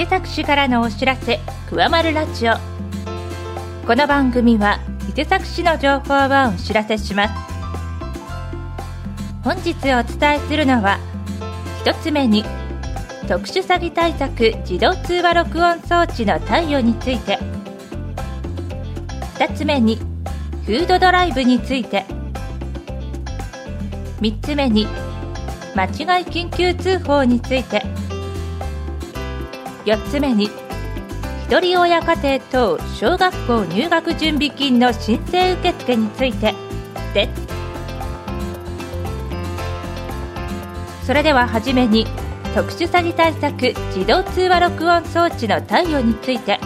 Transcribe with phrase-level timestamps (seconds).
[0.00, 2.54] 手作市からのお知らせくわまるラジオ。
[3.86, 4.80] この番組は
[5.10, 7.34] 伊勢作市の情報をお知らせします。
[9.44, 10.98] 本日お伝えするのは
[11.82, 12.44] 一つ目に
[13.28, 17.38] 特殊詐欺対策自動通話録音装置の貸与について。
[19.34, 19.96] 二つ目に
[20.64, 22.06] フードドライブについて。
[24.18, 24.86] 三つ目に
[25.76, 27.82] 間違い緊急通報について。
[29.90, 30.52] 4つ目にひ
[31.50, 36.54] とり親家庭等小学校入学準備金の申請受付について
[37.12, 37.28] で
[41.00, 42.06] すそれでははじめに
[42.54, 46.60] 特殊詐欺対策自動通話録音装置の貸与について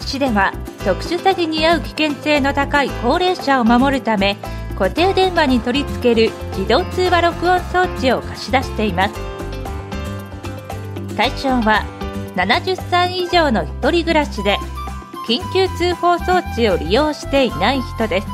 [0.00, 0.52] 市では
[0.84, 4.36] 特殊詐欺に遭う危険性の高い高齢者を守るため
[4.78, 9.37] 固定電話に取り付ける自動通話録音装置を貸し出しています。
[11.18, 11.84] 対象は
[12.36, 14.56] 70歳以上の1人暮らしで
[15.26, 18.28] 緊急通報装置を利用していない人です。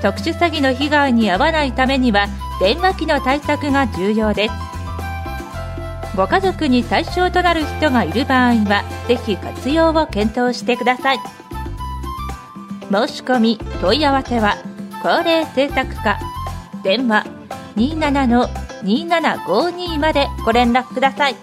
[0.00, 2.28] 特殊詐欺の被害に遭わないためには
[2.60, 4.54] 電話機の対策が重要です。
[6.16, 11.18] ご家族に対象となる人がいる場合はぜひ活用を検討してください。
[12.92, 14.54] 申し込み問い合わせは
[15.02, 16.20] 高齢政策課
[16.84, 17.26] 電話
[17.74, 18.48] 27の
[18.86, 21.36] 2752までご連絡ください。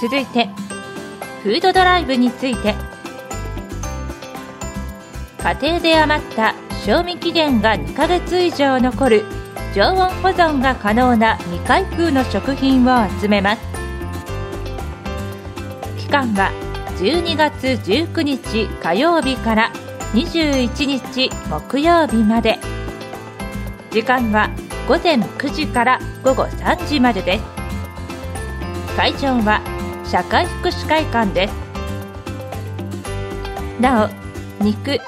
[0.00, 0.48] 続いて
[1.42, 2.74] フードドライブについて。
[5.42, 6.54] 家庭で余った
[6.86, 9.24] 賞味期限が2ヶ月以上残る
[9.74, 13.62] 常温保存が可能な未開封の食品を集めます。
[15.98, 16.52] 期間は
[16.98, 19.72] 12月19日火曜日から
[20.12, 22.81] 21日木曜日まで。
[23.92, 24.48] 時間は
[24.88, 27.44] 午前9時から午後3時までです。
[28.96, 29.60] 会場は
[30.04, 31.54] 社会福祉会館です。
[33.78, 34.10] な
[34.60, 34.98] お肉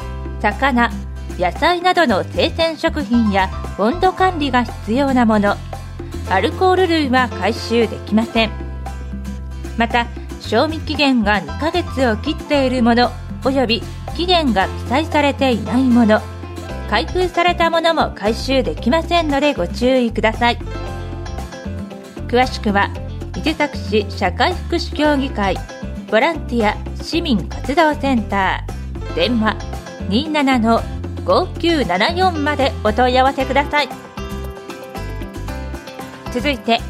[0.41, 0.91] 魚
[1.39, 5.57] 野菜などの生鮮食品や温度管理が必要なもの
[6.29, 8.51] アルコール類は回収できません。
[9.79, 10.07] また
[10.41, 13.11] 賞味期限が2ヶ月を切っているもの
[13.47, 13.83] および
[14.15, 16.21] 期限が記載されていないもの
[16.91, 20.59] 開封されたものも回収できませんのでご注意ください。
[22.29, 22.91] 詳しくは
[23.37, 25.57] 伊勢崎市社会福祉協議会
[26.11, 29.15] ボランティア市民活動センター。
[29.15, 29.57] 電話
[31.25, 33.89] 27-5974までお問い合わせください。
[36.33, 36.81] 続いて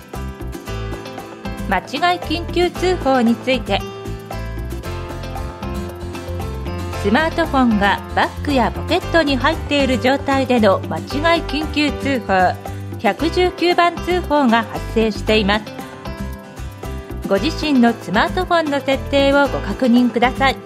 [1.68, 3.93] 間違い緊急通報について。
[7.04, 11.04] スマートフォンがバッグやポケットに入っている状態での間違い
[11.42, 12.32] 緊急通報。
[12.98, 15.66] 119番通報が発生しています。
[17.28, 20.56] ご自身のスマートフォンの設定をご確認ください。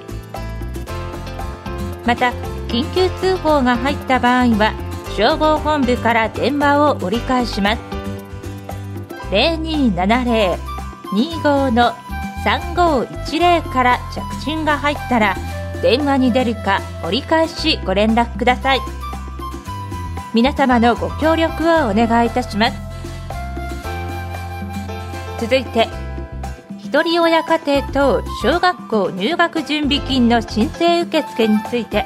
[2.06, 2.30] また
[2.68, 4.74] 緊急通報が入った場合は
[5.16, 7.82] 消防本部から電話を折り返します。
[9.32, 11.92] 0270-25の
[12.44, 15.34] 3510から着信が入ったら
[15.82, 18.80] 電話に出るか折り返しご連絡ください。
[20.34, 22.76] 皆様のご協力をお願いいたします。
[25.40, 25.88] 続いて
[26.78, 32.04] ひとり親家庭等小学校入学準備金の申請受付について。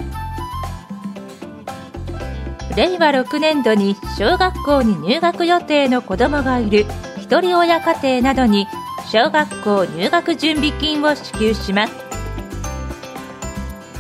[2.75, 6.87] 令和6年度に小学校に入学予定の子どもがいる
[7.19, 8.67] ひとり親家庭などに
[9.13, 12.02] 小学校入学準備金を支給します。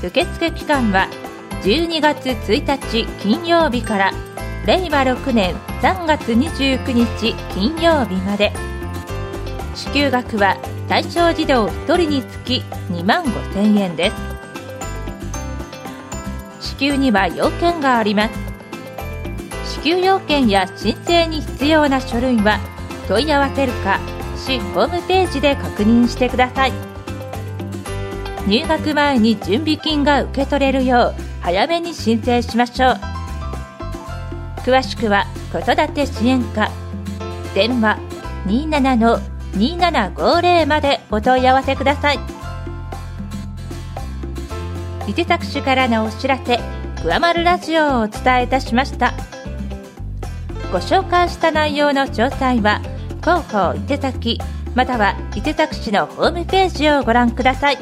[0.02, 1.08] 受付期間は
[1.62, 4.12] 12月1日金曜日から
[4.66, 8.52] 令和6年3月29日金曜日まで。
[9.74, 10.56] 支給額は
[10.88, 14.16] 対象児童1人につき2万5000円です。
[16.60, 18.34] 支給には要件があります。
[19.64, 22.58] 支給要件や申請に必要な書類は
[23.08, 24.00] 問い合わせるか
[24.36, 26.91] 市ホームページで確認してください。
[28.46, 33.00] 入学前に準備金が受け取れるよう早めに申請しましょう
[34.64, 36.70] 詳しくは子育て支援課
[37.54, 37.98] 電話
[39.54, 42.18] 27-2750までお問い合わせください
[45.08, 46.60] 伊勢崎市からのお知らせ
[47.02, 49.12] 「くわまるラジオ」をお伝えいたしました。
[50.72, 52.80] ご紹介した内容の詳細は
[53.20, 54.40] 広報伊勢崎
[54.74, 57.78] または伊勢崎市のホームページをご覧ください。